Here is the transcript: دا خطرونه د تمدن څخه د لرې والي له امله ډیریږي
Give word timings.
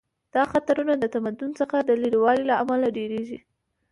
دا 0.33 0.43
خطرونه 0.51 0.93
د 0.97 1.05
تمدن 1.15 1.51
څخه 1.59 1.77
د 1.83 1.89
لرې 2.01 2.19
والي 2.23 2.43
له 2.51 2.55
امله 2.63 2.87
ډیریږي 2.97 3.39